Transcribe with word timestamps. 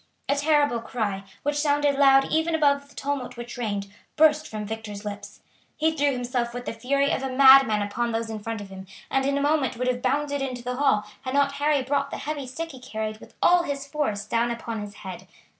A 0.27 0.35
terrible 0.35 0.79
cry, 0.81 1.25
which 1.43 1.59
sounded 1.59 1.93
loud 1.93 2.25
even 2.31 2.55
above 2.55 2.89
the 2.89 2.95
tumult 2.95 3.37
which 3.37 3.55
reigned, 3.55 3.93
burst 4.15 4.47
from 4.47 4.65
Victor's 4.65 5.05
lips. 5.05 5.41
He 5.77 5.91
threw 5.95 6.11
himself 6.11 6.55
with 6.55 6.65
the 6.65 6.73
fury 6.73 7.11
of 7.11 7.21
a 7.21 7.29
madman 7.29 7.83
upon 7.83 8.11
those 8.11 8.27
in 8.27 8.39
front 8.39 8.61
of 8.61 8.69
him, 8.71 8.87
and 9.11 9.27
in 9.27 9.37
a 9.37 9.41
moment 9.41 9.77
would 9.77 9.87
have 9.87 10.01
bounded 10.01 10.41
into 10.41 10.63
the 10.63 10.77
hall 10.77 11.05
had 11.21 11.35
not 11.35 11.51
Harry 11.51 11.83
brought 11.83 12.09
the 12.09 12.17
heavy 12.17 12.47
stick 12.47 12.71
he 12.71 12.79
carried 12.79 13.19
with 13.19 13.35
all 13.43 13.61
his 13.61 13.85
force 13.85 14.25
down 14.25 14.49
upon 14.49 14.81
his 14.81 14.95
head. 14.95 15.27